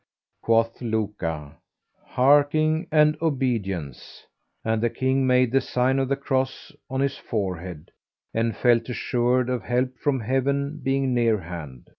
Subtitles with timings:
[0.41, 1.57] Quoth Luka,
[2.03, 4.25] "Hearkening and obedience;"
[4.65, 7.91] and the King made the sign of the cross on his forehead
[8.33, 11.87] and felt assured of help from Heaven being near hand.